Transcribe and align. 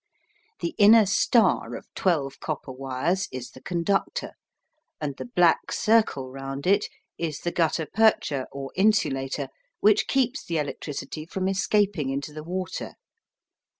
The 0.61 0.73
inner 0.79 1.05
star 1.05 1.75
of 1.75 1.85
twelve 1.93 2.39
copper 2.39 2.71
wires 2.71 3.27
is 3.31 3.51
the 3.51 3.61
conductor, 3.61 4.31
and 4.99 5.15
the 5.15 5.25
black 5.35 5.71
circle 5.71 6.31
round 6.31 6.65
it 6.65 6.87
is 7.19 7.37
the 7.41 7.51
gutta 7.51 7.85
percha 7.85 8.47
or 8.51 8.71
insulator 8.75 9.47
which 9.79 10.07
keeps 10.07 10.43
the 10.43 10.57
electricity 10.57 11.27
from 11.27 11.47
escaping 11.47 12.09
into 12.09 12.33
the 12.33 12.43
water. 12.43 12.95